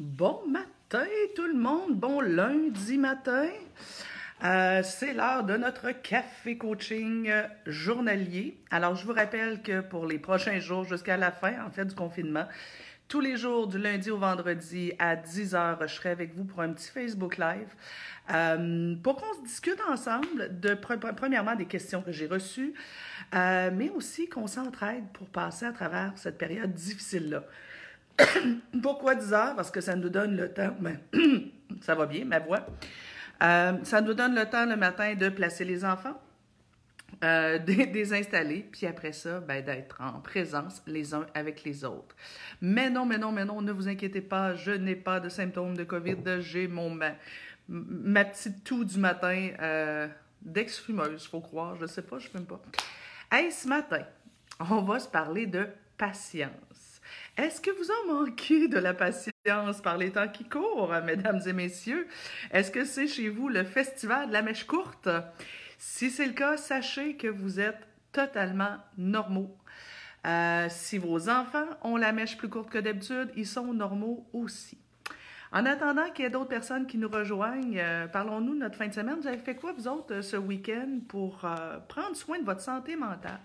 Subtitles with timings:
[0.00, 0.72] Bon matin
[1.34, 3.48] tout le monde, bon lundi matin.
[4.42, 8.58] Euh, c'est l'heure de notre café coaching euh, journalier.
[8.70, 11.94] Alors je vous rappelle que pour les prochains jours jusqu'à la fin en fait du
[11.94, 12.46] confinement,
[13.06, 16.72] tous les jours du lundi au vendredi à 10h, je serai avec vous pour un
[16.72, 17.68] petit Facebook Live
[18.32, 22.74] euh, pour qu'on se discute ensemble de premièrement des questions que j'ai reçues,
[23.32, 27.44] mais aussi qu'on s'entraide pour passer à travers cette période difficile-là.
[28.82, 29.56] Pourquoi 10 heures?
[29.56, 30.98] Parce que ça nous donne le temps, mais
[31.80, 32.66] ça va bien, ma voix.
[33.42, 36.20] Euh, ça nous donne le temps le matin de placer les enfants,
[37.24, 41.84] euh, de les installer, puis après ça, ben, d'être en présence les uns avec les
[41.84, 42.14] autres.
[42.60, 45.76] Mais non, mais non, mais non, ne vous inquiétez pas, je n'ai pas de symptômes
[45.76, 46.40] de COVID.
[46.40, 46.90] J'ai mon
[47.68, 50.08] ma, petite toux du matin euh,
[50.42, 52.60] d'ex-fumeuse, faut croire, je sais pas, je fume pas.
[53.30, 54.04] Hey, ce matin,
[54.60, 55.66] on va se parler de
[55.96, 56.50] patience.
[57.38, 61.54] Est-ce que vous en manquez de la patience par les temps qui courent, mesdames et
[61.54, 62.06] messieurs?
[62.50, 65.08] Est-ce que c'est chez vous le festival de la mèche courte?
[65.78, 69.56] Si c'est le cas, sachez que vous êtes totalement normaux.
[70.26, 74.76] Euh, si vos enfants ont la mèche plus courte que d'habitude, ils sont normaux aussi.
[75.52, 78.88] En attendant qu'il y ait d'autres personnes qui nous rejoignent, euh, parlons-nous de notre fin
[78.88, 79.16] de semaine.
[79.18, 82.94] Vous avez fait quoi, vous autres, ce week-end pour euh, prendre soin de votre santé
[82.94, 83.40] mentale?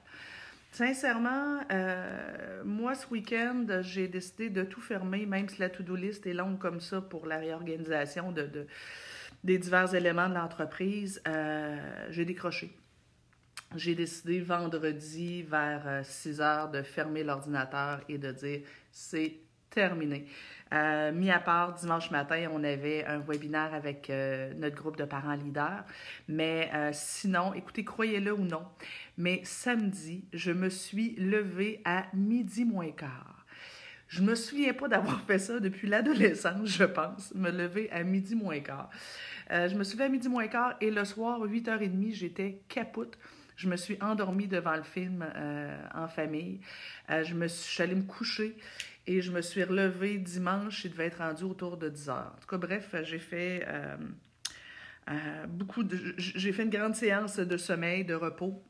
[0.72, 6.28] Sincèrement, euh, moi, ce week-end, j'ai décidé de tout fermer, même si la to-do list
[6.28, 8.68] est longue comme ça pour la réorganisation de,
[9.44, 11.22] des divers éléments de l'entreprise.
[11.28, 12.72] Euh, j'ai décroché.
[13.76, 19.36] J'ai décidé vendredi vers 6 euh, heures de fermer l'ordinateur et de dire c'est
[19.70, 20.28] terminé.
[20.74, 25.06] Euh, mis à part, dimanche matin, on avait un webinaire avec euh, notre groupe de
[25.06, 25.84] parents leaders.
[26.28, 28.66] Mais euh, sinon, écoutez, croyez-le ou non,
[29.18, 33.46] mais samedi, je me suis levée à midi moins quart.
[34.10, 38.36] Je me souviens pas d'avoir fait ça depuis l'adolescence, je pense, me lever à midi
[38.36, 38.90] moins quart.
[39.50, 43.18] je me suis levée à midi moins quart et le soir, 8h30, j'étais capote.
[43.58, 45.26] Je me suis endormie devant le film
[45.94, 46.62] en famille.
[47.10, 48.56] je me je suis allée me coucher
[49.08, 52.34] et je me suis relevée dimanche, il devait être rendu autour de 10 heures.
[52.36, 53.96] En tout cas, bref, j'ai fait euh,
[55.10, 55.84] euh, beaucoup.
[56.18, 58.62] J'ai fait une grande séance de sommeil, de repos.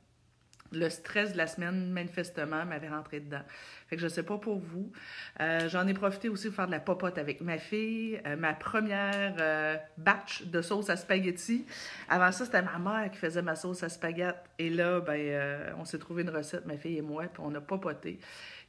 [0.71, 3.41] Le stress de la semaine, manifestement, m'avait rentré dedans.
[3.87, 4.91] Fait que je sais pas pour vous.
[5.39, 8.19] Euh, j'en ai profité aussi pour faire de la popote avec ma fille.
[8.37, 11.65] ma première batch de sauce à spaghetti.
[12.09, 14.37] Avant ça, c'était ma mère qui faisait ma sauce à spaghetti.
[14.59, 17.61] Et là, ben, on s'est trouvé une recette, ma fille et moi, puis on a
[17.61, 18.19] popoté.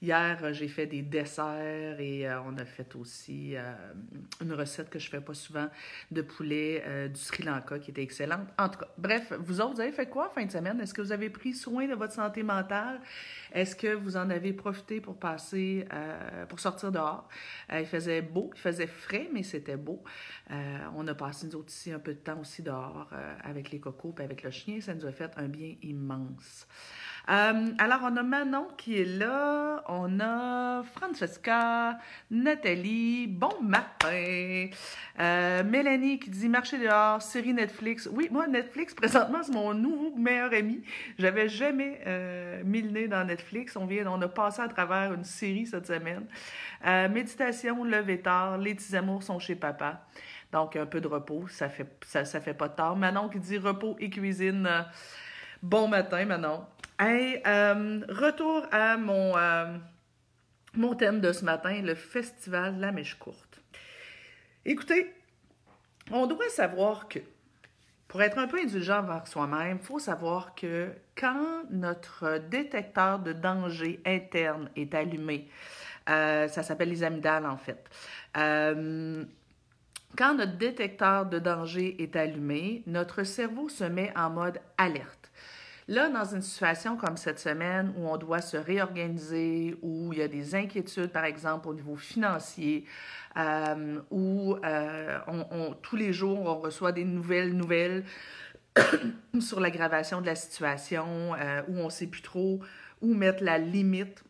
[0.01, 3.73] Hier, euh, j'ai fait des desserts et euh, on a fait aussi euh,
[4.41, 5.69] une recette que je fais pas souvent
[6.13, 8.47] de poulet du Sri Lanka qui était excellente.
[8.59, 10.81] En tout cas, bref, vous autres, vous avez fait quoi fin de semaine?
[10.81, 13.01] Est-ce que vous avez pris soin de votre santé mentale?
[13.53, 15.87] Est-ce que vous en avez profité pour passer,
[16.49, 17.29] pour sortir dehors?
[17.73, 20.03] il faisait beau, il faisait frais, mais c'était beau.
[20.51, 23.11] on a passé, nous autres, ici un peu de temps aussi dehors
[23.43, 24.81] avec les cocos et avec le chien.
[24.81, 26.67] Ça nous a fait un bien immense.
[27.29, 31.99] Euh, alors, on a Manon qui est là, on a Francesca,
[32.31, 34.69] Nathalie, bon matin,
[35.21, 38.09] euh, Mélanie qui dit marcher dehors, série Netflix.
[38.11, 40.83] Oui, moi, Netflix, présentement, c'est mon nouveau meilleur ami.
[41.19, 43.77] J'avais jamais euh, mis le nez dans Netflix.
[43.77, 46.27] On, vient, on a passé à travers une série cette semaine.
[47.11, 50.07] méditation, lever tard, les petits amours sont chez papa.
[50.51, 52.97] Donc, un peu de repos, ça fait, ça, ça fait pas tard.
[52.97, 54.67] Manon qui dit repos et cuisine.
[55.63, 56.65] Bon matin, Manon.
[57.01, 59.79] Hey, euh, retour à mon, euh,
[60.75, 63.61] mon thème de ce matin, le festival La Mèche Courte.
[64.65, 65.15] Écoutez,
[66.11, 67.21] on doit savoir que,
[68.09, 73.33] pour être un peu indulgent envers soi-même, il faut savoir que quand notre détecteur de
[73.33, 75.49] danger interne est allumé,
[76.11, 77.89] euh, ça s'appelle les amygdales en fait,
[78.35, 85.28] quand notre détecteur de danger est allumé, notre cerveau se met en mode alerte.
[85.89, 90.23] Là, dans une situation comme cette semaine où on doit se réorganiser, où il y
[90.23, 92.85] a des inquiétudes, par exemple, au niveau financier,
[93.39, 95.19] euh, où euh,
[95.81, 98.05] tous les jours, on reçoit des nouvelles nouvelles
[99.41, 102.61] sur l'aggravation de la situation, euh, où on ne sait plus trop
[103.01, 104.25] où mettre la limite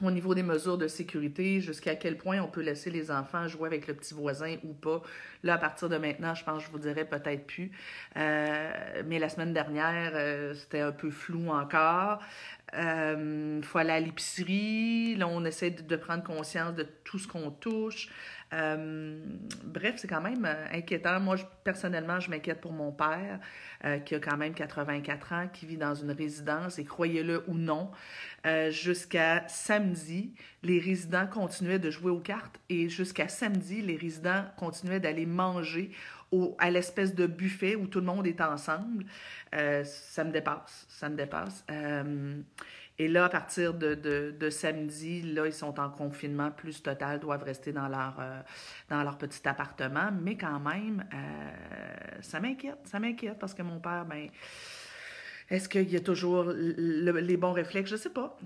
[0.00, 3.66] au niveau des mesures de sécurité, jusqu'à quel point on peut laisser les enfants jouer
[3.66, 5.02] avec le petit voisin ou pas.
[5.42, 7.72] Là, à partir de maintenant, je pense que je vous dirais peut-être plus.
[8.16, 12.20] Euh, mais la semaine dernière, euh, c'était un peu flou encore.
[12.72, 15.16] Il euh, faut aller à.
[15.16, 18.08] Là, on essaie de, prendre conscience de tout ce qu'on touche.
[18.50, 21.20] Bref, c'est quand même inquiétant.
[21.20, 23.40] Moi, personnellement, je m'inquiète pour mon père,
[24.04, 27.90] qui a quand même 84 ans, qui vit dans une résidence, et croyez-le ou non,
[28.70, 35.00] jusqu'à samedi les résidents continuaient de jouer aux cartes et jusqu'à samedi, les résidents continuaient
[35.00, 35.90] d'aller manger
[36.58, 39.06] à l'espèce de buffet où tout le monde est ensemble.
[39.54, 41.64] Euh, ça me dépasse, ça me dépasse.
[43.00, 47.20] Et là, à partir de, de, de, samedi, là, ils sont en confinement plus total,
[47.20, 48.40] doivent rester dans leur, euh,
[48.90, 50.10] dans leur petit appartement.
[50.20, 54.28] Mais quand même, euh, ça m'inquiète, ça m'inquiète parce que mon père, ben,
[55.48, 57.90] est-ce qu'il y a toujours le, les bons réflexes?
[57.90, 58.36] Je sais pas.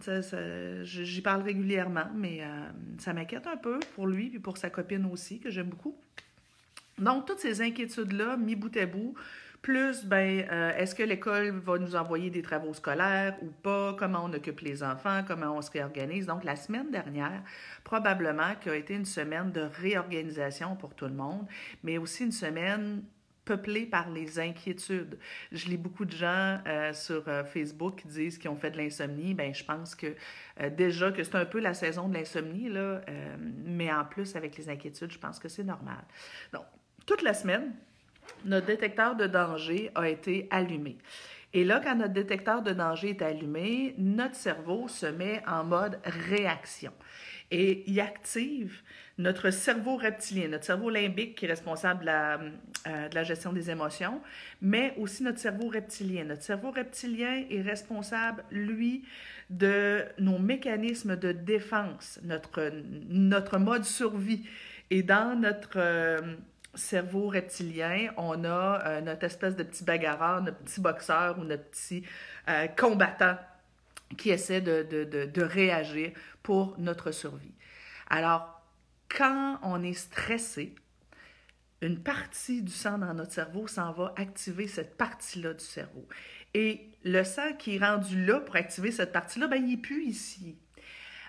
[0.82, 2.46] J'y parle régulièrement, mais euh,
[2.98, 5.96] ça m'inquiète un peu pour lui et pour sa copine aussi, que j'aime beaucoup.
[6.98, 9.14] Donc, toutes ces inquiétudes-là, mis bout à bout,
[9.62, 13.94] plus, ben, euh, est-ce que l'école va nous envoyer des travaux scolaires ou pas?
[13.96, 15.22] Comment on occupe les enfants?
[15.26, 16.26] Comment on se réorganise?
[16.26, 17.42] Donc, la semaine dernière,
[17.84, 21.46] probablement, qui a été une semaine de réorganisation pour tout le monde,
[21.84, 23.04] mais aussi une semaine
[23.44, 25.18] peuplée par les inquiétudes.
[25.52, 28.78] Je lis beaucoup de gens euh, sur euh, Facebook qui disent qu'ils ont fait de
[28.78, 29.32] l'insomnie.
[29.32, 30.14] Ben, je pense que
[30.70, 33.00] déjà que c'est un peu la saison de l'insomnie, là,
[33.64, 36.04] mais en plus avec les inquiétudes, je pense que c'est normal.
[36.52, 36.64] Donc,
[37.06, 37.72] toute la semaine,
[38.44, 40.96] notre détecteur de danger a été allumé.
[41.54, 45.98] Et là, quand notre détecteur de danger est allumé, notre cerveau se met en mode
[46.04, 46.92] réaction
[47.52, 48.80] et il active
[49.18, 52.40] notre cerveau reptilien, notre cerveau limbique qui est responsable de la,
[52.86, 54.22] euh, de la, gestion des émotions,
[54.62, 56.24] mais aussi notre cerveau reptilien.
[56.24, 59.04] Notre cerveau reptilien est responsable, lui,
[59.50, 62.72] de nos mécanismes de défense, notre,
[63.10, 64.44] notre mode survie.
[64.90, 65.76] Et dans notre...
[65.76, 66.20] Euh,
[66.74, 71.64] cerveau reptilien, on a euh, notre espèce de petit bagarreur, notre petit boxeur ou notre
[71.64, 72.04] petit
[72.48, 73.36] euh, combattant
[74.16, 77.54] qui essaie de, de, de, réagir pour notre survie.
[78.10, 78.62] Alors,
[79.08, 80.74] quand on est stressé,
[81.80, 86.06] une partie du sang dans notre cerveau s'en va activer cette partie-là du cerveau.
[86.54, 90.04] Et le sang qui est rendu là pour activer cette partie-là, ben, il n'est plus
[90.04, 90.56] ici.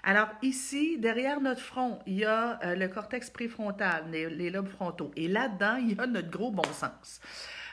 [0.03, 5.11] Alors ici, derrière notre front, il y a euh, le cortex préfrontal, les, lobes frontaux.
[5.15, 7.21] Et là-dedans, il y a notre gros bon sens.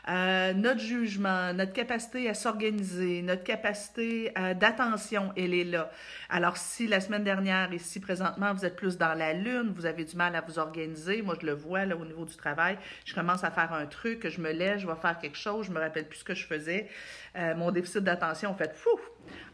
[0.09, 5.91] Euh, notre jugement, notre capacité à s'organiser, notre capacité euh, d'attention, elle est là.
[6.31, 10.05] Alors, si la semaine dernière, ici présentement, vous êtes plus dans la lune, vous avez
[10.05, 13.15] du mal à vous organiser, moi je le vois là au niveau du travail, je
[13.15, 15.79] commence à faire un truc, je me lève, je vais faire quelque chose, je me
[15.79, 16.89] rappelle plus ce que je faisais,
[17.37, 18.99] euh, mon déficit d'attention, en fait, fou,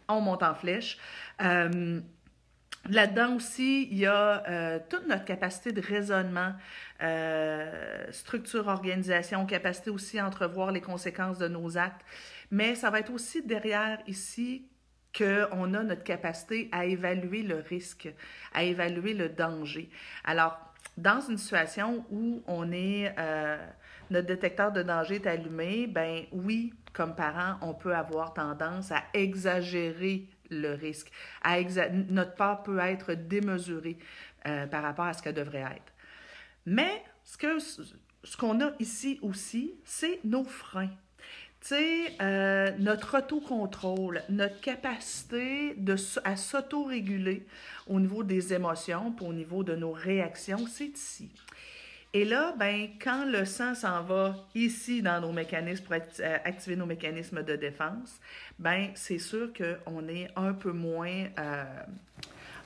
[0.09, 0.99] on monte en flèche.
[2.89, 6.53] Là-dedans aussi, il y a euh, toute notre capacité de raisonnement,
[7.03, 12.03] euh, structure, organisation, capacité aussi à entrevoir les conséquences de nos actes.
[12.51, 14.69] Mais ça va être aussi derrière ici
[15.17, 18.13] qu'on a notre capacité à évaluer le risque,
[18.53, 19.91] à évaluer le danger.
[20.25, 20.59] Alors,
[20.97, 23.57] dans une situation où on est, euh,
[24.11, 29.03] notre détecteur de danger est allumé, ben oui, comme parent, on peut avoir tendance à
[29.13, 31.11] exagérer le risque.
[31.43, 31.61] À
[32.11, 33.99] notre peur peut être démesurée
[34.47, 35.93] euh, par rapport à ce qu'elle devrait être.
[36.67, 40.91] Mais ce que ce qu'on a ici aussi, c'est nos freins.
[41.61, 47.47] Tu sais, euh, notre autocontrôle, notre capacité de, à s'autoréguler
[47.87, 51.31] au niveau des émotions, au niveau de nos réactions, c'est ici.
[52.13, 56.77] Et là, ben, quand le sang s'en va ici dans nos mécanismes pour euh, activer
[56.77, 58.21] nos mécanismes de défense,
[58.59, 61.65] ben, c'est sûr qu'on est un peu moins, euh,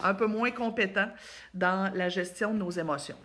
[0.00, 1.08] un peu moins compétent
[1.52, 3.16] dans la gestion de nos émotions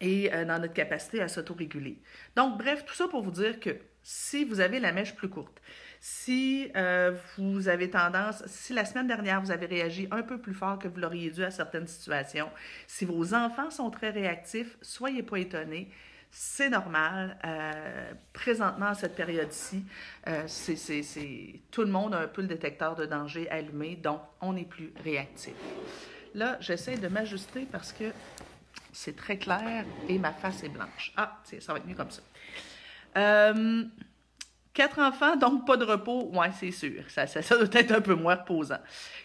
[0.00, 1.98] et euh, dans notre capacité à s'autoréguler.
[2.34, 3.76] Donc, bref, tout ça pour vous dire que
[4.10, 5.60] si vous avez la mèche plus courte,
[6.00, 10.54] si euh, vous avez tendance, si la semaine dernière vous avez réagi un peu plus
[10.54, 12.48] fort que vous l'auriez dû à certaines situations,
[12.86, 15.90] si vos enfants sont très réactifs, soyez pas étonnés.
[16.30, 17.36] C'est normal.
[17.44, 19.84] Euh, présentement, à cette période-ci,
[20.26, 20.46] euh,
[21.70, 24.90] tout le monde a un peu le détecteur de danger allumé, donc on est plus
[25.04, 25.52] réactif.
[26.34, 28.10] Là, j'essaie de m'ajuster parce que
[28.90, 31.12] c'est très clair et ma face est blanche.
[31.14, 32.22] Ah, ça va être mieux comme ça.
[33.16, 33.84] Euh,
[34.78, 36.30] Quatre enfants, donc pas de repos.
[36.32, 37.02] Ouais, c'est sûr.
[37.08, 38.78] Ça, doit être un peu moins reposant.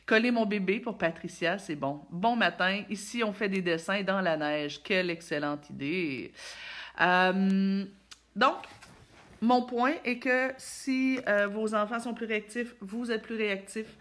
[0.04, 2.02] Coller mon bébé pour Patricia, c'est bon.
[2.10, 2.82] Bon matin.
[2.90, 4.82] Ici, on fait des dessins dans la neige.
[4.82, 6.34] Quelle excellente idée.
[7.00, 7.86] Euh,
[8.36, 8.56] donc,
[9.42, 13.96] mon point est que si euh, vos enfants sont plus réactifs, vous êtes plus réactifs.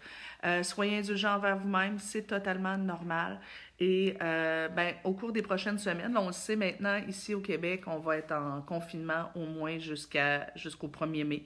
[0.63, 3.39] Soyez indulgents envers vous-même, c'est totalement normal.
[3.79, 7.83] Et euh, ben, au cours des prochaines semaines, on le sait maintenant, ici au Québec,
[7.87, 11.43] on va être en confinement au moins jusqu'à jusqu'au 1er mai.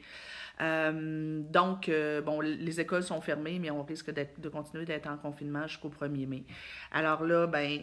[0.59, 5.17] Euh, donc, euh, bon, les écoles sont fermées, mais on risque de continuer d'être en
[5.17, 6.43] confinement jusqu'au 1er mai.
[6.91, 7.81] Alors là, ben,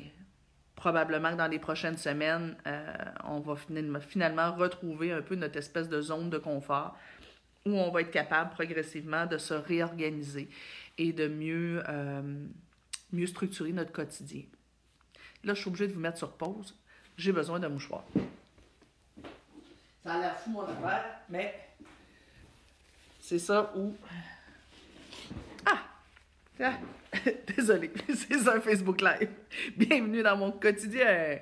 [0.76, 2.56] probablement que dans les prochaines semaines,
[3.24, 3.54] on va
[4.00, 6.98] finalement retrouver un peu notre espèce de zone de confort
[7.64, 10.50] où on va être capable progressivement de se réorganiser
[10.98, 11.82] et de mieux,
[13.14, 14.42] mieux structurer notre quotidien.
[15.44, 16.74] Là, je suis obligée de vous mettre sur pause.
[17.16, 18.04] J'ai besoin d'un mouchoir.
[20.02, 21.54] Ça a l'air fou, mon affaire, mais
[23.20, 23.94] c'est ça où.
[25.64, 25.78] Ah!
[26.60, 26.74] ah!
[27.56, 29.30] Désolée, c'est un Facebook Live.
[29.76, 31.38] Bienvenue dans mon quotidien.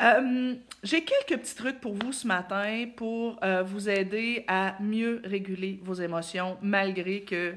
[0.00, 5.22] Euh, J'ai quelques petits trucs pour vous ce matin pour euh, vous aider à mieux
[5.24, 7.54] réguler vos émotions malgré que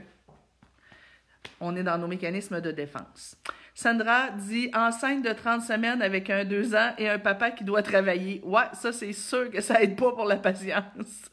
[1.60, 3.38] on est dans nos mécanismes de défense.
[3.74, 7.84] Sandra dit enceinte de 30 semaines avec un 2 ans et un papa qui doit
[7.84, 8.42] travailler.
[8.44, 11.30] Ouais, ça c'est sûr que ça aide pas pour la patience.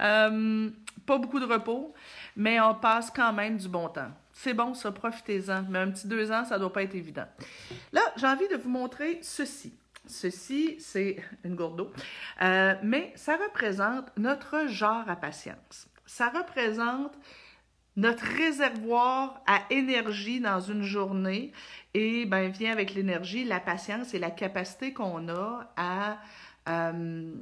[0.00, 0.70] Euh,
[1.04, 1.92] pas beaucoup de repos,
[2.36, 4.10] mais on passe quand même du bon temps.
[4.32, 5.64] C'est bon, ça, profitez-en.
[5.68, 7.26] Mais un petit deux ans, ça doit pas être évident.
[7.92, 9.74] Là, j'ai envie de vous montrer ceci.
[10.06, 11.92] Ceci, c'est une gourde d'eau,
[12.42, 15.86] euh, mais ça représente notre genre à patience.
[16.06, 17.14] Ça représente
[17.96, 21.52] notre réservoir à énergie dans une journée
[21.94, 26.18] et ben vient avec l'énergie, la patience et la capacité qu'on a à
[26.68, 27.34] euh,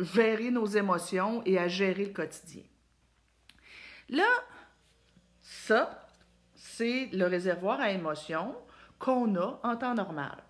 [0.00, 2.62] gérer nos émotions et à gérer le quotidien.
[4.10, 4.28] Là,
[5.40, 6.06] ça,
[6.54, 8.54] c'est le réservoir à émotions
[8.98, 10.42] qu'on a en temps normal.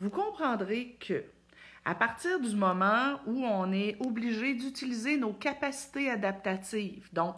[0.00, 1.24] Vous comprendrez que
[1.84, 7.36] à partir du moment où on est obligé d'utiliser nos capacités adaptatives, donc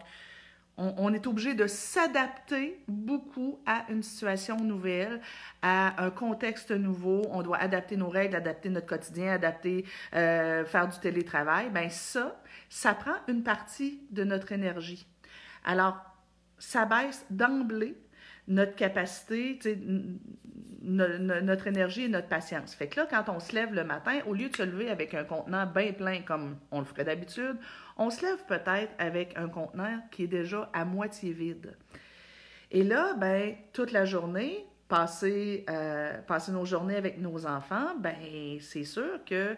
[0.77, 5.21] on, est obligé de s'adapter beaucoup à une situation nouvelle,
[5.61, 7.21] à un contexte nouveau.
[7.31, 11.69] On doit adapter nos règles, adapter notre quotidien, adapter, euh, faire du télétravail.
[11.69, 15.07] Ben ça, ça prend une partie de notre énergie.
[15.63, 15.97] Alors,
[16.57, 17.95] ça baisse d'emblée
[18.47, 19.59] notre capacité,
[20.81, 22.75] notre énergie et notre patience.
[22.75, 25.13] Fait que là, quand on se lève le matin, au lieu de se lever avec
[25.13, 27.57] un contenant bien plein comme on le ferait d'habitude,
[27.97, 31.75] on se lève peut-être avec un conteneur qui est déjà à moitié vide.
[32.71, 38.15] Et là, ben, toute la journée, passer, euh, passer nos journées avec nos enfants, ben,
[38.59, 39.55] c'est sûr que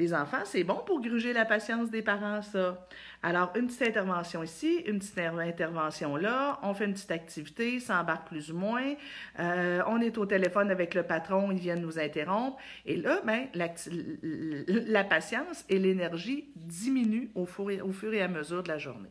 [0.00, 2.86] des enfants, c'est bon pour gruger la patience des parents, ça.
[3.22, 8.00] Alors, une petite intervention ici, une petite intervention là, on fait une petite activité, ça
[8.00, 8.94] embarque plus ou moins,
[9.38, 13.48] euh, on est au téléphone avec le patron, ils viennent nous interrompre, et là, ben,
[13.54, 18.78] la, patience et l'énergie diminuent au fur, et, au fur et à mesure de la
[18.78, 19.10] journée.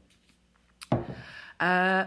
[1.61, 2.03] Euh,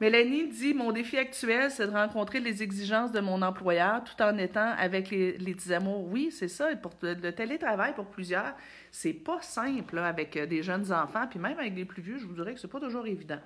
[0.00, 4.38] Mélanie dit Mon défi actuel, c'est de rencontrer les exigences de mon employeur tout en
[4.38, 6.06] étant avec les, petits amours.
[6.08, 6.70] Oui, c'est ça.
[7.02, 8.54] Le télétravail, pour plusieurs,
[8.90, 12.24] c'est pas simple avec euh, des jeunes enfants, puis même avec des plus vieux, je
[12.24, 13.40] vous dirais que c'est pas toujours évident.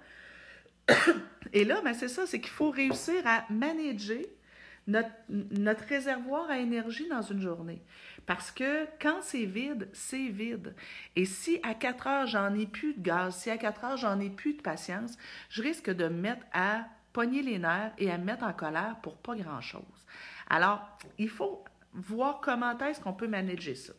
[1.53, 4.23] Et là, ben, c'est ça, c'est qu'il faut réussir à manager
[4.87, 7.83] notre, réservoir à énergie dans une journée.
[8.27, 10.75] Parce que quand c'est vide, c'est vide.
[11.17, 14.21] Et si à 4 heures, j'en ai plus de gaz, si à 4 heures, j'en
[14.21, 15.17] ai plus de patience,
[15.49, 18.97] je risque de me mettre à pogner les nerfs et à me mettre en colère
[19.03, 19.83] pour pas grand-chose.
[20.49, 20.87] Alors,
[21.19, 23.93] il faut voir comment est-ce qu'on peut manager ça.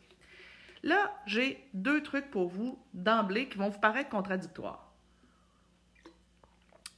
[0.82, 4.92] Là, j'ai deux trucs pour vous d'emblée qui vont vous paraître contradictoires.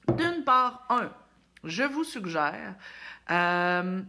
[0.09, 1.11] D'une part, un,
[1.65, 2.75] je vous suggère
[3.31, 4.03] euh,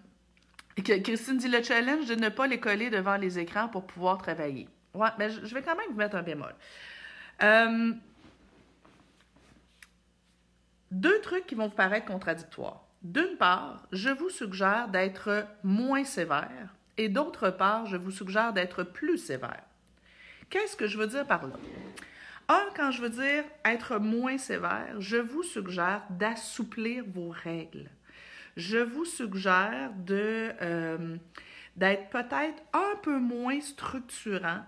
[0.81, 4.67] Christine dit le challenge de ne pas les coller devant les écrans pour pouvoir travailler.
[4.93, 6.53] Ouais, mais je vais quand même vous mettre un bémol.
[7.43, 7.93] Euh,
[10.91, 12.83] deux trucs qui vont vous paraître contradictoires.
[13.01, 18.83] D'une part, je vous suggère d'être moins sévère et d'autre part, je vous suggère d'être
[18.83, 19.63] plus sévère.
[20.49, 21.55] Qu'est-ce que je veux dire par là?
[22.49, 27.89] Un, quand je veux dire être moins sévère, je vous suggère d'assouplir vos règles
[28.59, 31.15] je vous suggère de, euh,
[31.75, 34.61] d'être peut-être un peu moins structurant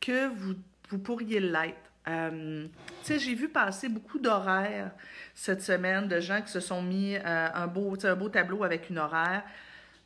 [0.00, 0.54] que vous,
[0.88, 1.76] vous pourriez l'être.
[2.08, 2.66] Euh,
[3.06, 4.90] j'ai vu passer beaucoup d'horaires
[5.34, 8.90] cette semaine de gens qui se sont mis euh, un, beau, un beau tableau avec
[8.90, 9.42] une horaire.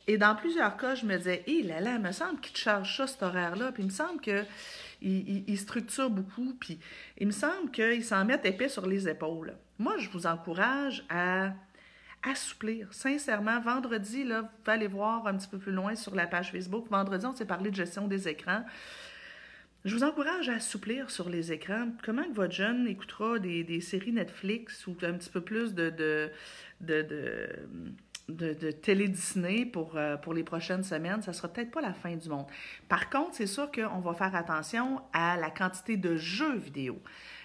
[0.07, 2.59] Et dans plusieurs cas, je me disais, hé là là, il me semble qu'il te
[2.59, 3.71] charge ça, cet horaire-là.
[3.71, 4.45] Puis il me semble qu'il
[5.01, 6.53] il, il, structure beaucoup.
[6.59, 6.79] Puis
[7.17, 9.55] il me semble qu'il s'en met épais sur les épaules.
[9.79, 11.53] Moi, je vous encourage à
[12.23, 12.93] assouplir.
[12.93, 16.51] Sincèrement, vendredi, là, vous pouvez aller voir un petit peu plus loin sur la page
[16.51, 16.87] Facebook.
[16.89, 18.63] Vendredi, on s'est parlé de gestion des écrans.
[19.85, 21.87] Je vous encourage à assouplir sur les écrans.
[22.03, 26.29] Comment que votre jeune écoutera des, séries Netflix ou un petit peu plus de, de,
[26.81, 27.47] de,
[28.81, 32.29] télé Disney pour, euh, pour les prochaines semaines, ça sera peut-être pas la fin du
[32.29, 32.45] monde.
[32.89, 37.01] Par contre, c'est sûr qu'on va faire attention à la quantité de jeux vidéo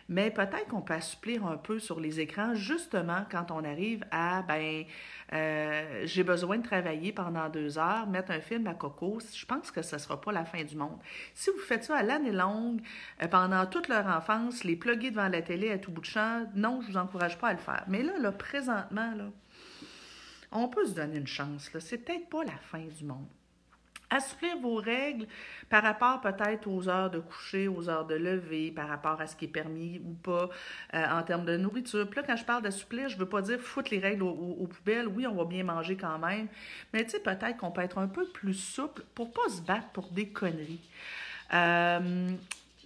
[0.09, 4.43] mais peut-être qu'on peut assouplir un peu sur les écrans, justement quand on arrive à,
[4.43, 4.85] ben,
[5.33, 9.71] euh, j'ai besoin de travailler pendant deux heures, mettre un film à coco, je pense
[9.71, 10.99] que ce ne sera pas la fin du monde.
[11.35, 12.83] Si vous faites ça à l'année longue,
[13.23, 16.47] euh, pendant toute leur enfance, les pluguer devant la télé à tout bout de champ,
[16.55, 17.85] non, je ne vous encourage pas à le faire.
[17.89, 19.31] Mais là, là présentement, là,
[20.53, 21.71] on peut se donner une chance.
[21.81, 23.27] C'est peut-être pas la fin du monde.
[24.11, 25.27] Assouplir vos règles
[25.71, 29.35] par rapport peut-être aux heures de coucher, aux heures de lever, par rapport à ce
[29.35, 30.51] qui est permis ou pas
[30.93, 32.07] euh, en termes de nourriture.
[32.11, 34.67] Puis là, quand je parle d'assouplir, je ne veux pas dire foutre les règles aux,
[34.67, 35.09] poubelles.
[35.09, 36.49] Oui, on va bien manger quand même.
[36.93, 39.63] Mais tu sais, peut-être qu'on peut être un peu plus souple pour ne pas se
[39.63, 40.91] battre pour des conneries.
[41.55, 42.37] Euh,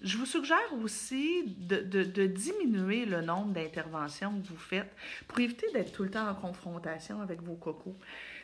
[0.02, 4.92] je vous suggère aussi de, diminuer le nombre d'interventions que vous faites
[5.26, 7.96] pour éviter d'être tout le temps en confrontation avec vos cocos.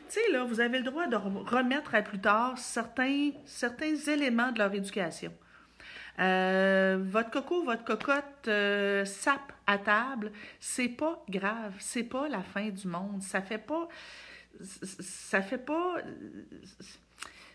[0.09, 4.51] Tu sais, là, vous avez le droit de remettre à plus tard certains, certains éléments
[4.51, 5.31] de leur éducation.
[6.19, 12.41] Euh, votre coco, votre cocotte euh, sape à table, c'est pas grave, c'est pas la
[12.41, 13.21] fin du monde.
[13.21, 13.87] Ça fait pas.
[14.61, 15.97] Ça fait pas.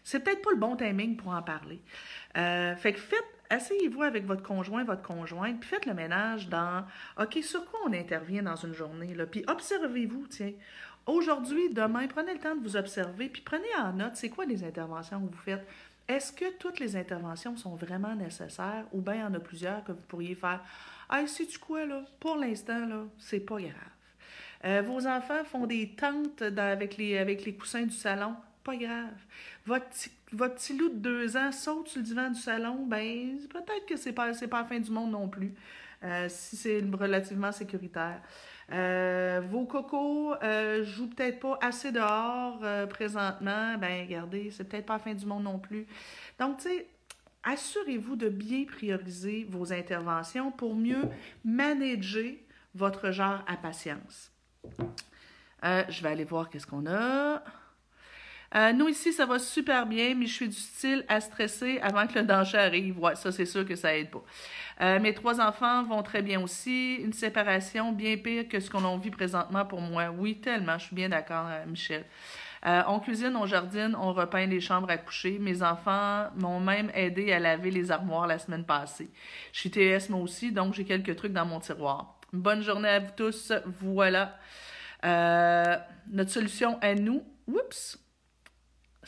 [0.03, 1.81] C'est peut-être pas le bon timing pour en parler.
[2.37, 6.85] Euh, fait que faites, asseyez-vous avec votre conjoint, votre conjointe, puis faites le ménage dans
[7.21, 10.53] OK, sur quoi on intervient dans une journée, là, puis observez-vous, tiens.
[11.07, 14.63] Aujourd'hui, demain, prenez le temps de vous observer, puis prenez en note c'est quoi les
[14.63, 15.67] interventions que vous faites?
[16.07, 19.85] Est-ce que toutes les interventions sont vraiment nécessaires ou bien il y en a plusieurs
[19.85, 20.63] que vous pourriez faire?
[21.09, 22.03] Ah, sais-tu quoi, là?
[22.21, 23.73] Pour l'instant, là, c'est pas grave.
[24.65, 29.15] Euh, vos enfants font des tentes avec, les, avec les coussins du salon, pas grave.
[29.67, 33.39] Votre petit, votre petit loup de deux ans saute sur le divan du salon, ben
[33.49, 35.55] peut-être que c'est pas, pas la fin du monde non plus,
[36.05, 38.21] euh, si c'est relativement sécuritaire.
[38.71, 43.79] Euh, vos cocos euh, jouent peut-être pas assez dehors euh, présentement.
[43.79, 45.87] Ben, regardez, c'est peut-être pas la fin du monde non plus.
[46.39, 46.87] Donc, tu sais,
[47.45, 51.09] assurez-vous de bien prioriser vos interventions pour mieux
[51.45, 52.35] manager
[52.75, 54.31] votre genre à patience.
[55.63, 57.43] je vais aller voir qu'est-ce qu'on a.
[58.55, 62.07] Euh, nous, ici, ça va super bien, mais je suis du style à stresser avant
[62.07, 62.99] que le danger arrive.
[62.99, 64.23] Ouais, ça, c'est sûr que ça aide pas.
[64.81, 66.95] Euh, mes trois enfants vont très bien aussi.
[66.97, 70.09] Une séparation bien pire que ce qu'on vit présentement pour moi.
[70.17, 70.79] Oui, tellement.
[70.79, 72.05] Je suis bien d'accord, euh, Michel.
[72.65, 75.39] on cuisine, on jardine, on repeint les chambres à coucher.
[75.39, 79.11] Mes enfants m'ont même aidé à laver les armoires la semaine passée.
[79.53, 82.19] Je suis TS moi aussi, donc j'ai quelques trucs dans mon tiroir.
[82.33, 83.53] Bonne journée à vous tous.
[83.83, 84.39] Voilà.
[85.03, 87.23] notre solution à nous.
[87.47, 88.08] Oups!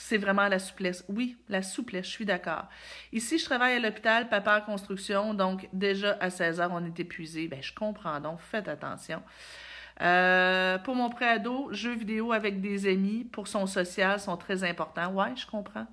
[0.01, 1.05] C'est vraiment la souplesse.
[1.09, 2.65] Oui, la souplesse, je suis d'accord.
[3.13, 7.49] Ici, je travaille à l'hôpital, papa construction, donc déjà à 16 heures, on est épuisé.
[7.49, 9.23] Ben, je comprends, donc faites attention.
[10.01, 15.13] Euh, pour mon préado, jeux vidéo avec des amis pour son social sont très importants.
[15.13, 15.87] Ouais, je comprends.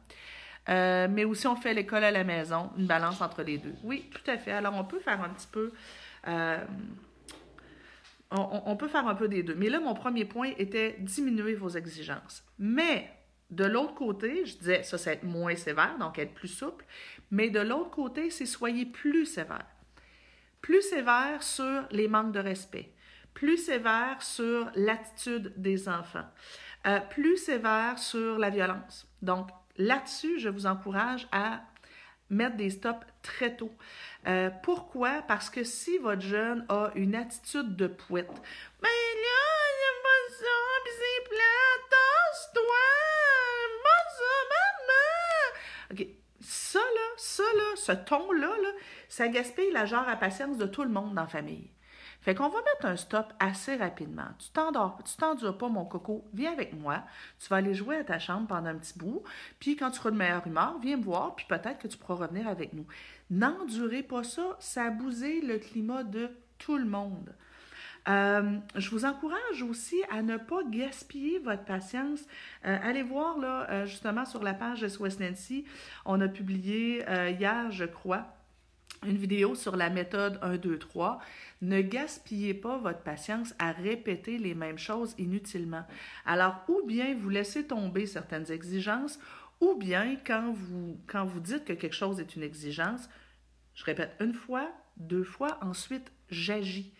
[0.70, 3.76] Euh, mais aussi, on fait l'école à la maison, une balance entre les deux.
[3.84, 4.54] Oui, tout à fait.
[4.54, 5.74] Alors, on peut faire un petit peu.
[6.30, 6.63] Euh,
[8.32, 9.56] on, peut faire un peu des deux.
[9.56, 12.43] Mais là, mon premier point était diminuer vos exigences.
[12.60, 13.16] Mais
[13.50, 16.86] de l'autre côté, je disais, ça, c'est être moins sévère, donc être plus souple.
[17.32, 19.66] Mais de l'autre côté, c'est soyez plus sévère.
[20.62, 22.92] Plus sévère sur les manques de respect.
[23.34, 26.26] Plus sévère sur l'attitude des enfants.
[26.88, 29.08] Euh, plus sévère sur la violence.
[29.22, 31.62] Donc, là-dessus, je vous encourage à
[32.30, 33.72] mettre des stops très tôt.
[34.28, 35.22] Euh, pourquoi?
[35.28, 38.42] Parce que si votre jeune a une attitude de pouette,
[38.82, 38.90] mais
[46.39, 48.69] Ça, là, ça, là, ce ton-là, là,
[49.10, 51.71] ça gaspille la genre à patience de tout le monde dans la famille.
[52.21, 54.28] Fait qu'on va mettre un stop assez rapidement.
[54.38, 57.04] Tu t'endors, tu t'endures pas, mon coco, viens avec moi.
[57.39, 59.23] Tu vas aller jouer à ta chambre pendant un petit bout.
[59.60, 62.28] Puis quand tu seras de meilleure humeur, viens me voir, puis peut-être que tu pourras
[62.28, 62.86] revenir avec nous.
[63.30, 67.34] N'endurez pas ça, ça a le climat de tout le monde.
[68.08, 72.22] Euh, je vous encourage aussi à ne pas gaspiller votre patience.
[72.65, 75.65] Euh, allez voir là, euh, justement sur la page SOS Nancy,
[76.06, 77.04] on a publié
[77.38, 78.34] hier, je crois,
[79.06, 81.20] une vidéo sur la méthode 1, 2, 3.
[81.62, 85.86] Ne gaspillez pas votre patience à répéter les mêmes choses inutilement.
[86.26, 89.20] Alors, ou bien vous laissez tomber certaines exigences,
[89.60, 93.10] ou bien quand vous, quand vous dites que quelque chose est une exigence,
[93.76, 96.93] je répète une fois, deux fois, ensuite j'agis.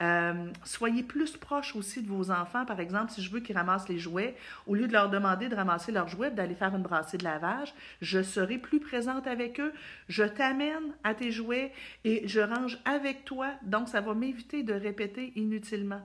[0.00, 2.64] Euh, soyez plus proche aussi de vos enfants.
[2.64, 5.54] Par exemple, si je veux qu'ils ramassent les jouets, au lieu de leur demander de
[5.54, 9.72] ramasser leurs jouets, d'aller faire une brassée de lavage, je serai plus présente avec eux.
[10.08, 11.72] Je t'amène à tes jouets
[12.04, 13.50] et je range avec toi.
[13.62, 16.02] Donc, ça va m'éviter de répéter inutilement.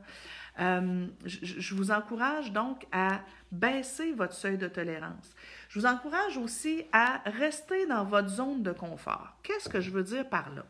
[0.60, 3.22] Euh, je, je, vous encourage donc à
[3.52, 5.36] baisser votre seuil de tolérance.
[5.70, 9.38] Je vous encourage aussi à rester dans votre zone de confort.
[9.44, 10.66] Qu'est-ce que je veux dire par là?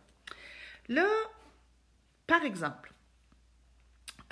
[0.90, 1.08] Là,
[2.26, 2.94] par exemple,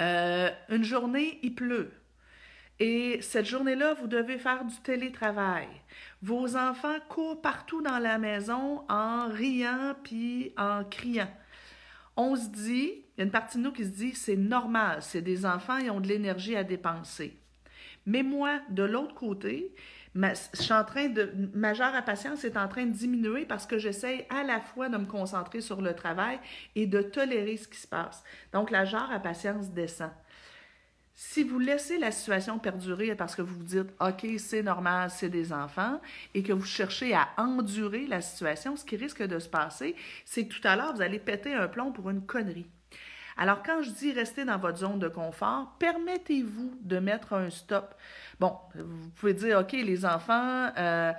[0.01, 1.91] euh, une journée, il pleut.
[2.79, 5.67] Et cette journée-là, vous devez faire du télétravail.
[6.21, 11.31] Vos enfants courent partout dans la maison en riant puis en criant.
[12.17, 15.01] On se dit, il y a une partie de nous qui se dit, c'est normal,
[15.01, 17.39] c'est des enfants, ils ont de l'énergie à dépenser.
[18.05, 19.73] Mais moi, de l'autre côté,
[20.15, 23.45] ma, je suis en train de, ma genre à patience est en train de diminuer
[23.45, 26.39] parce que j'essaie à la fois de me concentrer sur le travail
[26.75, 28.23] et de tolérer ce qui se passe.
[28.53, 30.11] Donc, la genre à patience descend.
[31.17, 35.29] Si vous laissez la situation perdurer parce que vous vous dites OK, c'est normal, c'est
[35.29, 36.01] des enfants,
[36.33, 40.47] et que vous cherchez à endurer la situation, ce qui risque de se passer, c'est
[40.47, 42.67] que tout à l'heure, vous allez péter un plomb pour une connerie.
[43.37, 47.93] Alors, quand je dis rester dans votre zone de confort, permettez-vous de mettre un stop.
[48.39, 51.11] Bon, vous pouvez dire, OK, les enfants, euh,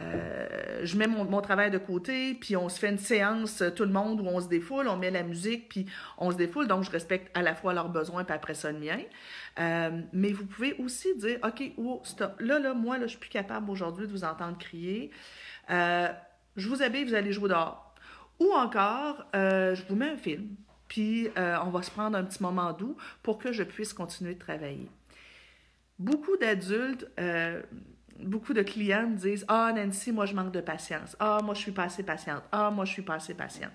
[0.00, 3.84] euh, je mets mon, travail de côté, puis on se fait une séance, euh, tout
[3.84, 5.86] le monde, où on se défoule, on met la musique, puis
[6.18, 6.66] on se défoule.
[6.66, 8.98] Donc, je respecte à la fois leurs besoins, puis après ça, le mien.
[10.12, 12.40] Mais vous pouvez aussi dire, OK, oh, stop.
[12.40, 15.12] Là, là, moi, là, je suis plus capable aujourd'hui de vous entendre crier.
[15.68, 17.94] je vous habille, vous allez jouer dehors.
[18.40, 20.56] Ou encore, je vous mets un film,
[20.92, 24.38] puis on va se prendre un petit moment doux pour que je puisse continuer de
[24.38, 24.90] travailler.
[25.98, 27.06] Beaucoup d'adultes
[28.18, 31.16] beaucoup de clients disent Ah, Nancy, moi, je manque de patience.
[31.18, 32.42] Ah, moi, je suis pas assez patiente.
[32.52, 33.72] Ah, moi, je suis pas assez patiente.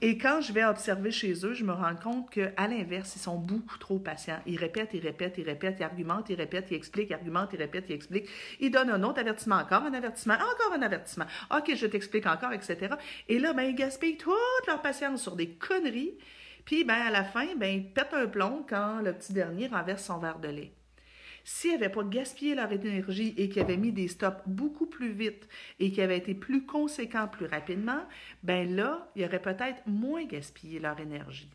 [0.00, 3.36] Et quand je vais observer chez eux, je me rends compte qu'à l'inverse, ils sont
[3.36, 4.38] beaucoup trop patients.
[4.46, 7.58] Ils répètent, ils répètent, ils répètent, ils argumentent, ils répètent, ils expliquent, ils argumentent, ils
[7.58, 8.28] répètent, ils expliquent.
[8.60, 11.24] Ils donnent un autre avertissement, encore un avertissement, encore un avertissement.
[11.50, 12.94] OK, je t'explique encore, etc.
[13.28, 16.14] Et là, ben, ils gaspillent toute leur patience sur des conneries.
[16.64, 20.04] Puis, ben, à la fin, ben, ils pètent un plomb quand le petit dernier renverse
[20.04, 20.72] son verre de lait.
[21.50, 25.48] S'ils n'avaient pas gaspillé leur énergie et qu'ils avaient mis des stops beaucoup plus vite
[25.80, 28.02] et qu'ils avaient été plus conséquents plus rapidement,
[28.42, 31.50] ben là, ils auraient peut-être moins gaspillé leur énergie.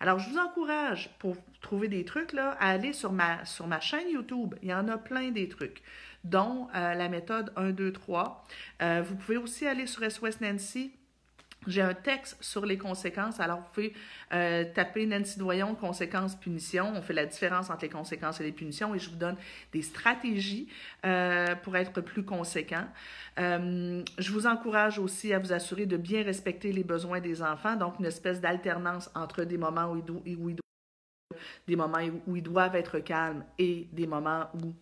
[0.00, 3.80] Alors, je vous encourage, pour trouver des trucs, là, à aller sur ma, sur ma
[3.80, 4.54] chaîne YouTube.
[4.62, 5.82] Il y en a plein des trucs,
[6.24, 8.46] dont euh, la méthode 1, 2, 3.
[9.02, 10.92] vous pouvez aussi aller sur SOS Nancy
[11.66, 13.40] j'ai un texte sur les conséquences.
[13.40, 13.92] Alors, vous pouvez
[14.32, 16.92] euh, taper Nancy Doyon, conséquences, punitions.
[16.94, 19.36] On fait la différence entre les conséquences et les punitions et je vous donne
[19.72, 20.68] des stratégies
[21.04, 22.86] euh, pour être plus conséquent.
[23.38, 27.76] Euh, je vous encourage aussi à vous assurer de bien respecter les besoins des enfants,
[27.76, 32.36] donc une espèce d'alternance entre des moments où ils, où ils doivent, des moments où
[32.36, 34.74] ils doivent être calmes et des moments où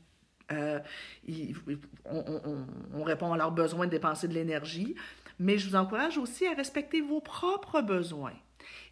[0.53, 2.64] on,
[2.95, 4.97] on, répond à leurs besoins de dépenser de l'énergie
[5.40, 8.35] mais je vous encourage aussi à respecter vos propres besoins.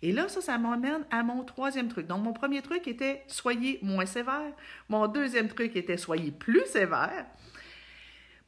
[0.00, 2.06] Et là, ça, ça m'emmène à mon troisième truc.
[2.06, 4.52] Donc, mon premier truc était soyez moins sévère.
[4.88, 7.26] Mon deuxième truc était soyez plus sévère.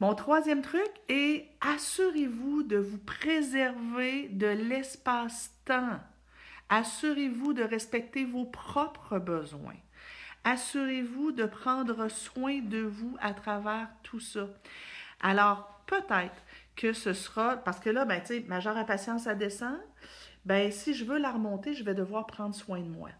[0.00, 6.00] Mon troisième truc est assurez-vous de vous préserver de l'espace-temps.
[6.70, 9.76] Assurez-vous de respecter vos propres besoins.
[10.44, 14.48] Assurez-vous de prendre soin de vous à travers tout ça.
[15.20, 16.42] Alors, peut-être
[16.76, 19.78] que ce sera, parce que là, ben, tu sais, ma genre à patience, ça descend,
[20.44, 23.11] ben, si je veux la remonter, je vais devoir prendre soin de moi.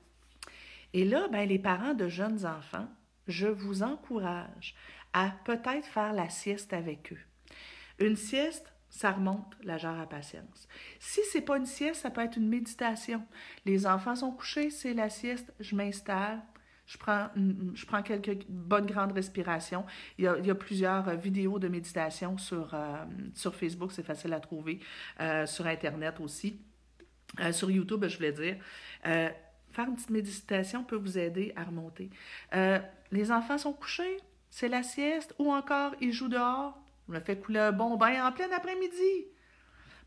[0.93, 2.89] Et là, ben, les parents de jeunes enfants,
[3.29, 4.75] je vous encourage
[5.13, 7.21] à peut-être faire la sieste avec eux.
[7.99, 10.69] Une sieste, ça remonte la genre à patience.
[10.99, 13.25] Si c'est pas une sieste, ça peut être une méditation.
[13.65, 16.43] Les enfants sont couchés, c'est la sieste, je m'installe,
[16.91, 17.29] je prends,
[17.75, 19.85] je prends quelques bonnes grandes respirations.
[20.19, 24.41] Il y a, plusieurs euh, vidéos de méditation sur, euh, sur Facebook, c'est facile à
[24.41, 24.81] trouver,
[25.21, 26.61] euh, sur Internet aussi.
[27.53, 28.57] sur YouTube, je voulais dire.
[29.05, 32.11] faire une petite méditation peut vous aider à remonter.
[33.13, 34.17] les enfants sont couchés,
[34.51, 36.77] c'est la sieste, ou encore ils jouent dehors.
[37.09, 39.29] Je me fais couler un bon bain en plein après-midi.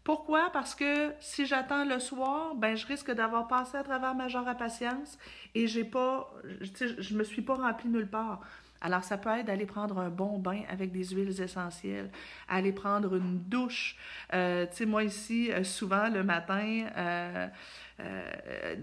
[0.03, 0.49] Pourquoi?
[0.51, 4.47] Parce que si j'attends le soir, ben je risque d'avoir passé à travers ma genre
[4.47, 5.17] à patience
[5.55, 6.29] et j'ai pas,
[6.61, 8.41] je, me suis pas rempli nulle part.
[8.81, 12.11] Alors, ça peut être d'aller prendre un bon bain avec des huiles essentielles,
[12.49, 13.95] aller prendre une douche.
[14.33, 17.47] Euh, tu sais, moi ici, euh, souvent le matin, euh,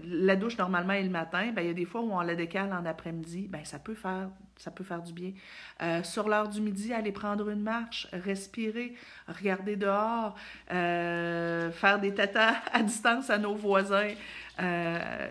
[0.03, 2.33] la douche normalement est le matin, ben, il y a des fois où on la
[2.33, 4.29] décale en après-midi, ben, ça, peut faire,
[4.61, 5.31] ça peut faire du bien.
[5.81, 8.95] Euh, sur l'heure du midi, aller prendre une marche, respirer,
[9.27, 10.35] regarder dehors,
[10.71, 14.13] euh, faire des tatas à distance à nos voisins,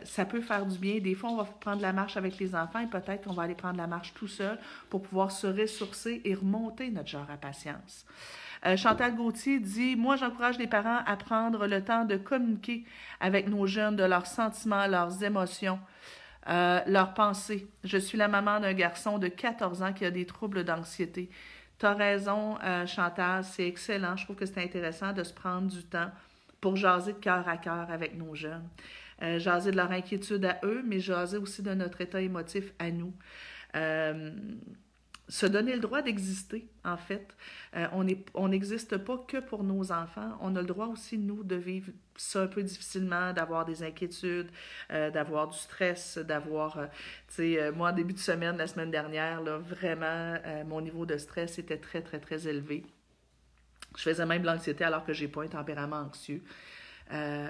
[0.03, 0.99] ça peut faire du bien.
[0.99, 3.55] Des fois, on va prendre la marche avec les enfants et peut-être qu'on va aller
[3.55, 8.07] prendre la marche tout seul pour pouvoir se ressourcer et remonter notre genre à patience.
[8.67, 12.85] Euh, Chantal Gauthier dit Moi, j'encourage les parents à prendre le temps de communiquer
[13.21, 15.79] avec nos jeunes de leurs sentiments, leurs émotions.
[16.49, 17.67] Euh, leurs pensées.
[17.85, 21.29] Je suis la maman d'un garçon de 14 ans qui a des troubles d'anxiété.
[21.79, 24.17] Tu as raison, euh, Chantal, c'est excellent.
[24.17, 26.11] Je trouve que c'est intéressant de se prendre du temps
[26.61, 28.69] pour jaser de cœur à cœur avec nos jeunes.
[29.37, 33.13] jaser de leur inquiétude à eux, mais jaser aussi de notre état émotif à nous
[35.31, 37.37] se donner le droit d'exister, en fait.
[37.77, 37.87] Euh,
[38.35, 40.37] on n'existe pas que pour nos enfants.
[40.41, 44.51] On a le droit aussi, nous, de vivre ça un peu difficilement, d'avoir des inquiétudes,
[44.91, 46.79] euh, d'avoir du stress, d'avoir...
[46.79, 46.87] Euh,
[47.29, 51.17] tu sais, moi, en début de semaine, la semaine dernière, là, vraiment, mon niveau de
[51.17, 52.85] stress était très, très, très élevé.
[53.97, 56.43] Je faisais même de l'anxiété alors que j'ai pas un tempérament anxieux.
[57.13, 57.49] Euh,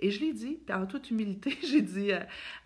[0.00, 2.10] et je l'ai dit, en toute humilité, j'ai dit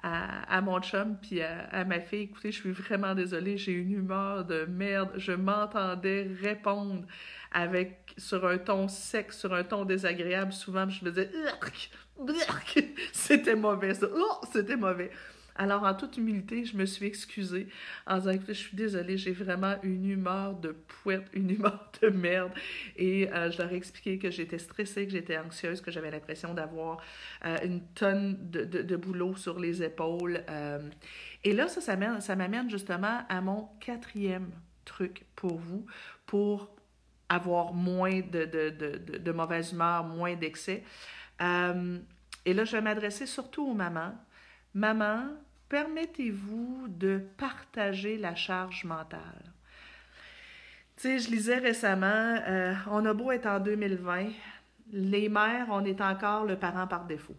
[0.03, 4.45] à, mon chum puis à, ma fille, écoutez, je suis vraiment désolée, j'ai une humeur
[4.45, 5.11] de merde.
[5.17, 7.07] Je m'entendais répondre
[7.53, 10.53] avec sur un ton sec, sur un ton désagréable.
[10.53, 11.31] Souvent, je me disais,
[13.13, 15.11] c'était mauvais ça, oh, c'était mauvais.
[15.57, 17.69] Alors, en toute humilité, je me suis excusée
[18.07, 22.09] en disant que je suis désolée, j'ai vraiment une humeur de pouette, une humeur de
[22.09, 22.53] merde.
[22.97, 26.55] Et euh, je leur ai expliqué que j'étais stressée, que j'étais anxieuse, que j'avais l'impression
[26.55, 26.99] d'avoir
[27.45, 30.43] euh, une tonne de, de, boulot sur les épaules.
[30.49, 30.79] Euh.
[31.45, 34.51] et là, ça, ça m'amène justement à mon quatrième
[34.85, 35.87] truc pour vous,
[36.27, 36.75] pour
[37.29, 40.83] avoir moins de, de, de mauvaise humeur, moins d'excès.
[41.41, 44.15] et là, je vais m'adresser surtout aux mamans.
[44.75, 45.25] Maman,
[45.69, 49.53] permettez-vous de partager la charge mentale?
[50.97, 52.07] Tu sais, je lisais récemment,
[52.47, 54.29] euh, on a beau être en 2020,
[54.93, 57.37] les mères, on est encore le parent par défaut.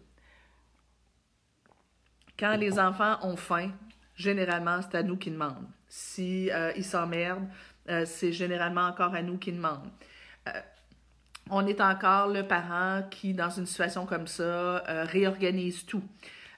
[2.38, 3.70] Quand les enfants ont faim,
[4.14, 5.68] généralement, c'est à nous qui demandent.
[5.88, 7.48] Si euh, s'emmerdent,
[7.88, 9.90] euh, c'est généralement encore à nous qui demandent.
[11.50, 16.02] on est encore le parent qui, dans une situation comme ça, réorganise tout.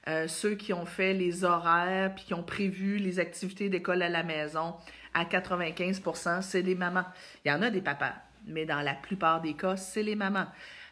[0.07, 4.09] Euh, ceux qui ont fait les horaires puis qui ont prévu les activités d'école à
[4.09, 4.75] la maison,
[5.15, 7.05] à 95% c'est les mamans.
[7.43, 8.13] Il y en a des papas,
[8.45, 10.47] mais dans la plupart des cas, c'est les mamans.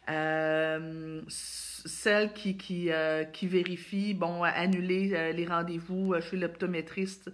[0.09, 7.29] Euh, celles qui, qui, euh, qui vérifient, bon, annuler les rendez-vous chez l'optométriste,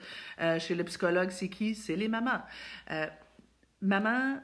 [0.60, 1.76] chez le psychologue, c'est qui?
[1.76, 2.42] C'est les mamans.
[3.82, 4.38] maman,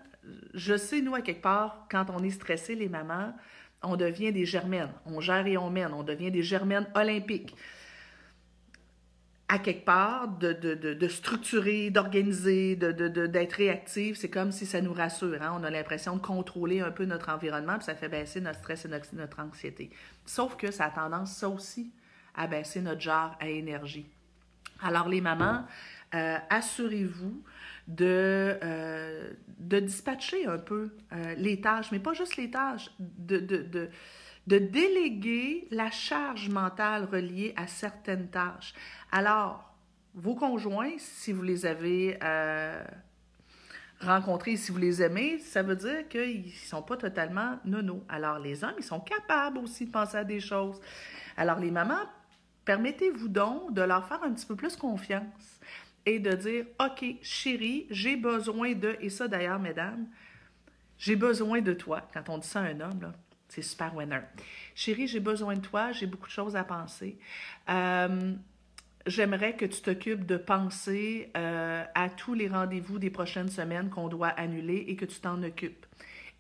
[0.54, 3.34] je sais, nous, à quelque part, quand on est stressé, les mamans,
[3.86, 4.92] on devient des germaines.
[5.06, 5.94] On gère et on mène.
[5.94, 7.56] On devient des germaines olympiques.
[9.48, 15.40] À quelque part, de, structurer, d'organiser, d'être réactif, c'est comme si ça nous rassure.
[15.42, 15.56] Hein.
[15.60, 18.86] On a l'impression de contrôler un peu notre environnement, puis ça fait baisser notre stress
[18.86, 19.92] et notre, anxiété.
[20.26, 21.92] Sauf que ça a tendance, ça aussi,
[22.34, 24.08] à baisser notre genre à énergie.
[24.82, 25.64] Alors, les mamans,
[26.14, 27.44] euh, assurez-vous
[27.88, 33.38] de, euh, de dispatcher un peu euh, les tâches, mais pas juste les tâches, de,
[33.38, 33.90] de, de,
[34.48, 38.74] de, déléguer la charge mentale reliée à certaines tâches.
[39.12, 39.76] Alors,
[40.14, 42.18] vos conjoints, si vous les avez
[44.00, 48.04] rencontrés, si vous les aimez, ça veut dire qu'ils ne sont pas totalement nono.
[48.08, 50.80] Alors, les hommes, ils sont capables aussi de penser à des choses.
[51.38, 52.06] Alors, les mamans,
[52.66, 55.60] permettez-vous donc de leur faire un petit peu plus confiance
[56.06, 60.08] et de dire OK, chérie, j'ai besoin de, et ça d'ailleurs, mesdames,
[60.98, 62.08] j'ai besoin de toi.
[62.14, 63.14] Quand on dit ça à un homme,
[63.50, 64.22] c'est super winner.
[64.74, 67.18] Chérie, j'ai besoin de toi, j'ai beaucoup de choses à penser.
[67.70, 68.34] Euh,
[69.06, 74.08] j'aimerais que tu t'occupes de penser euh, à tous les rendez-vous des prochaines semaines qu'on
[74.08, 75.86] doit annuler et que tu t'en occupes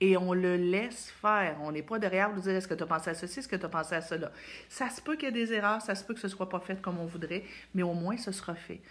[0.02, 1.58] et on le laisse faire.
[1.62, 3.56] On n'est pas derrière pour dire est-ce que tu as pensé à ceci, est-ce que
[3.56, 4.32] tu as pensé à cela?
[4.68, 6.50] Ça se peut qu'il y ait des erreurs, ça se peut que ce ne soit
[6.50, 8.82] pas fait comme on voudrait, mais au moins ce sera fait.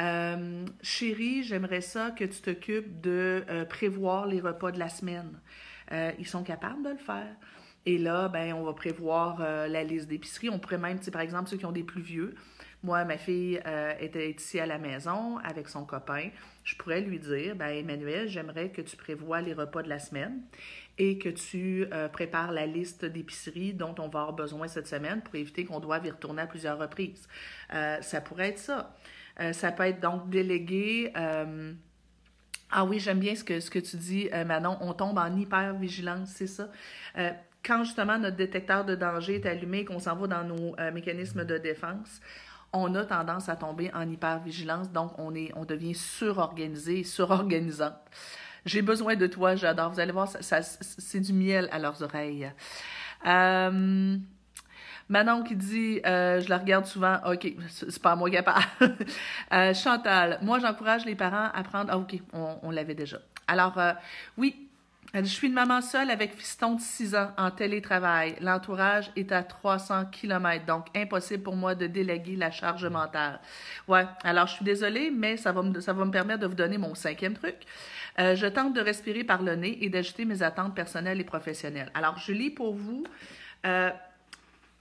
[0.00, 5.38] Euh, chérie, j'aimerais ça que tu t'occupes de euh, prévoir les repas de la semaine.
[5.92, 7.36] Euh, ils sont capables de le faire.
[7.86, 10.48] Et là, ben, on va prévoir la liste d'épicerie.
[10.48, 12.34] On pourrait même, par exemple, ceux qui ont des plus vieux,
[12.84, 16.28] moi, ma fille euh, était ici à la maison avec son copain.
[16.64, 20.42] Je pourrais lui dire, ben Emmanuel, j'aimerais que tu prévois les repas de la semaine
[20.98, 25.22] et que tu euh, prépares la liste d'épiceries dont on va avoir besoin cette semaine
[25.22, 27.26] pour éviter qu'on doive y retourner à plusieurs reprises.
[27.72, 28.94] Euh, ça pourrait être ça.
[29.52, 31.10] ça peut être donc délégué.
[32.70, 34.76] ah oui, j'aime bien ce que, ce que tu dis, Manon.
[34.82, 36.68] On tombe en hyper-vigilance, c'est ça
[37.66, 41.56] quand justement notre détecteur de danger est allumé, qu'on s'en va dans nos mécanismes de
[41.56, 42.20] défense,
[42.74, 47.94] on a tendance à tomber en hypervigilance, donc on, est, on devient surorganisé, surorganisante.
[48.66, 49.92] J'ai besoin de toi, j'adore.
[49.92, 52.50] Vous allez voir, c'est du miel à leurs oreilles.
[53.26, 54.16] Euh,
[55.08, 58.64] Manon qui dit, euh, je la regarde souvent, ok, c'est pas moi capable.
[59.52, 63.18] euh, Chantal, moi j'encourage les parents à prendre, ah ok, on, l'avait déjà.
[63.46, 63.78] Alors,
[65.22, 68.34] je suis une maman seule avec fiston de 6 ans en télétravail.
[68.40, 73.38] L'entourage est à 300 km, donc impossible pour moi de déléguer la charge mentale.
[73.86, 76.54] Ouais, alors je suis désolée, mais ça va me, ça va me permettre de vous
[76.54, 77.54] donner mon cinquième truc.
[78.18, 81.90] Euh, je tente de respirer par le nez et d'ajouter mes attentes personnelles et professionnelles.
[81.94, 83.04] Alors, je lis pour vous.
[83.66, 83.90] Euh,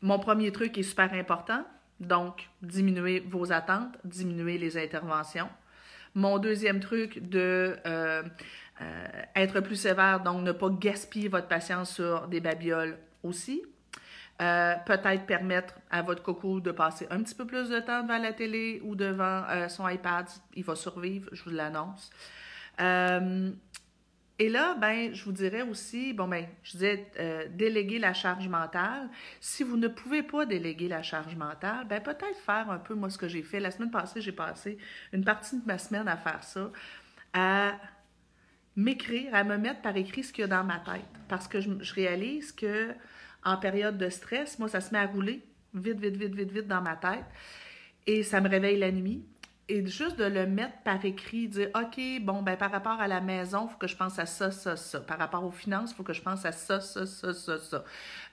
[0.02, 1.64] mon premier truc est super important.
[2.00, 5.50] Donc, diminuer vos attentes, diminuer les interventions.
[6.16, 8.24] Mon deuxième truc de euh,
[8.82, 13.64] euh, être plus sévère, donc ne pas gaspiller votre patience sur des babioles aussi.
[14.42, 18.18] Euh, peut-être permettre à votre coco de passer un petit peu plus de temps devant
[18.18, 20.28] la télé ou devant son iPad.
[20.56, 22.12] Il va survivre, je vous l'annonce.
[24.40, 28.48] Et là, ben, je vous dirais aussi, bon, ben, je disais euh, déléguer la charge
[28.48, 29.10] mentale.
[29.40, 33.12] Si vous ne pouvez pas déléguer la charge mentale, ben, peut-être faire un peu, moi,
[33.12, 33.60] ce que j'ai fait.
[33.60, 34.78] La semaine passée, j'ai passé
[35.12, 36.72] une partie de ma semaine à faire ça,
[37.34, 37.74] à
[38.76, 41.06] m'écrire, à me mettre par écrit ce qu'il y a dans ma tête.
[41.28, 42.92] Parce que je, réalise que
[43.44, 46.68] en période de stress, moi, ça se met à rouler vite, vite, vite, vite, vite
[46.68, 47.26] dans ma tête.
[48.08, 49.24] Et ça me réveille la nuit
[49.74, 53.22] et juste de le mettre par écrit, dire OK, bon, ben par rapport à la
[53.22, 55.00] maison, il faut que je pense à ça, ça, ça.
[55.00, 57.84] Par rapport aux finances, il faut que je pense à ça, ça, ça, ça, ça.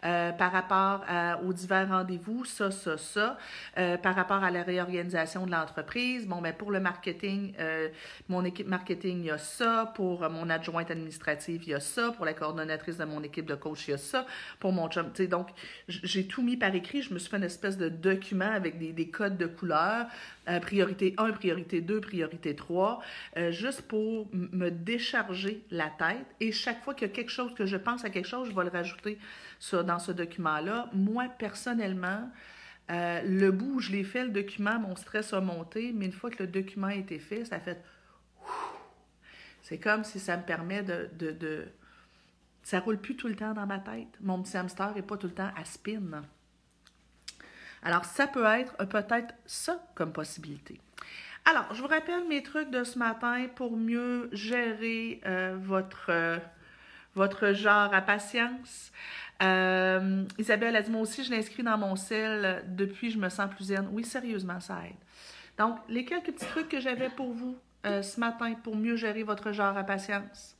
[0.04, 1.04] Euh, par rapport
[1.44, 3.38] aux divers rendez-vous, ça, ça, ça.
[3.78, 7.88] Euh, par rapport à la réorganisation de l'entreprise, bon, ben pour le marketing, euh,
[8.28, 9.92] mon équipe marketing, il y a ça.
[9.94, 12.12] Pour mon adjointe administrative, il y a ça.
[12.12, 14.26] Pour la coordonnatrice de mon équipe de coach, il y a ça.
[14.58, 15.48] Pour mon chum, tu sais, donc,
[15.88, 17.02] j'ai tout mis par écrit.
[17.02, 20.06] Je me suis fait une espèce de document avec des, des codes de couleurs.
[20.62, 23.00] priorité 1, priorité 2, priorité 3,
[23.36, 26.26] euh, juste pour me décharger la tête.
[26.40, 28.54] Et chaque fois qu'il y a quelque chose, que je pense à quelque chose, je
[28.54, 29.18] vais le rajouter
[29.72, 30.88] dans ce document-là.
[30.92, 32.30] Moi, personnellement,
[32.90, 36.12] euh, le bout où je l'ai fait, le document, mon stress a monté, mais une
[36.12, 37.82] fois que le document a été fait, ça fait...
[39.62, 41.68] C'est comme si ça me permet de, de, de...
[42.62, 44.18] Ça roule plus tout le temps dans ma tête.
[44.20, 46.22] Mon petit hamster n'est pas tout le temps à spin.
[47.82, 50.80] Alors, ça peut être peut-être ça comme possibilité.
[51.44, 56.38] Alors, je vous rappelle mes trucs de ce matin pour mieux gérer euh, votre, euh,
[57.14, 58.92] votre genre à patience.
[59.42, 63.50] Euh, Isabelle a dit, moi aussi, je l'inscris dans mon sel depuis, je me sens
[63.50, 63.88] plus zen.
[63.92, 64.96] Oui, sérieusement, ça aide.
[65.58, 69.52] Donc, les quelques petits trucs que j'avais pour vous ce matin pour mieux gérer votre
[69.52, 70.56] genre à patience.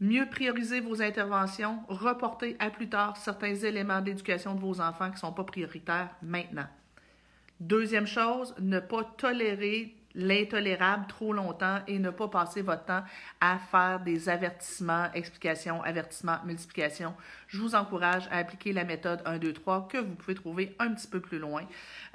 [0.00, 5.14] Mieux prioriser vos interventions, reporter à plus tard certains éléments d'éducation de vos enfants qui
[5.14, 6.66] ne sont pas prioritaires maintenant.
[7.60, 13.04] Deuxième chose, ne pas tolérer l'intolérable trop longtemps et ne pas passer votre temps
[13.40, 17.14] à faire des avertissements, explications, avertissements, multiplications.
[17.48, 20.92] Je vous encourage à appliquer la méthode 1, 2, 3 que vous pouvez trouver un
[20.94, 21.62] petit peu plus loin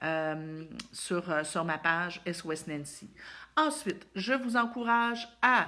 [0.04, 3.10] euh, sur, euh, sur ma page SOS Nancy.
[3.56, 5.68] Ensuite, je vous encourage à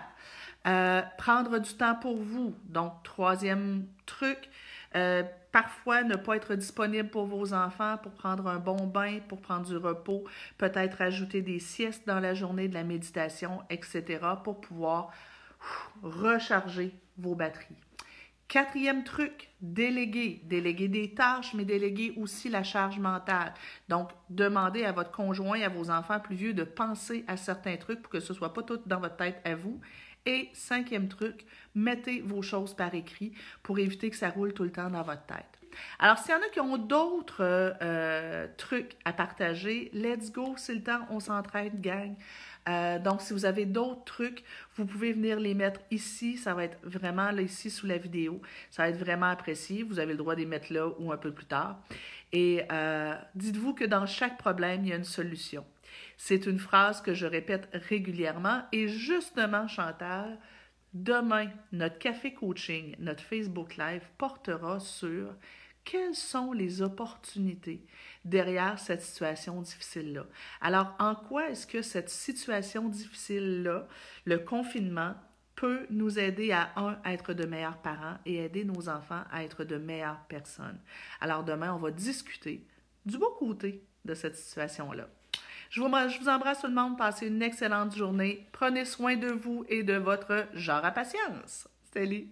[0.65, 2.56] euh, prendre du temps pour vous.
[2.65, 4.50] Donc, troisième truc,
[5.53, 9.65] parfois, ne pas être disponible pour vos enfants pour prendre un bon bain, pour prendre
[9.65, 10.25] du repos,
[10.57, 15.11] peut-être ajouter des siestes dans la journée, de la méditation, etc., pour pouvoir
[16.01, 17.77] recharger vos batteries.
[18.47, 20.41] Quatrième truc, déléguer.
[20.43, 23.53] Déléguer des tâches, mais déléguer aussi la charge mentale.
[23.89, 28.01] Donc, demandez à votre conjoint, à vos enfants plus vieux de penser à certains trucs
[28.01, 29.79] pour que ce ne soit pas tout dans votre tête à vous
[30.25, 34.71] et cinquième truc, mettez vos choses par écrit pour éviter que ça roule tout le
[34.71, 35.59] temps dans votre tête.
[35.99, 40.75] Alors, s'il y en a qui ont d'autres euh, trucs à partager, let's go, c'est
[40.75, 42.15] le temps, on s'entraide, gang.
[42.69, 44.43] Euh, donc, si vous avez d'autres trucs,
[44.75, 46.38] vous pouvez venir les mettre ici.
[46.38, 48.41] Ça va être vraiment là, ici, sous la vidéo.
[48.71, 49.83] Ça va être vraiment apprécié.
[49.83, 51.79] Vous avez le droit de les mettre là ou un peu plus tard.
[52.31, 55.65] Et euh, dites-vous que dans chaque problème, il y a une solution.
[56.25, 60.39] C'est une phrase que je répète régulièrement et justement, Chantal,
[60.93, 65.36] demain, notre café coaching, notre Facebook Live portera sur
[65.83, 67.86] quelles sont les opportunités
[68.23, 70.25] derrière cette situation difficile-là.
[70.62, 73.86] Alors, en quoi est-ce que cette situation difficile-là,
[74.23, 75.15] le confinement,
[75.55, 79.75] peut nous aider à, être de meilleurs parents et aider nos enfants à être de
[79.75, 80.79] meilleures personnes?
[81.19, 82.65] Alors, demain, on va discuter
[83.05, 85.09] du beau côté de cette situation-là.
[85.73, 86.99] Je vous, embrasse tout le monde.
[86.99, 88.47] Passez une excellente journée.
[88.51, 91.67] Prenez soin de vous et de votre genre à patience.
[91.91, 92.27] Salut!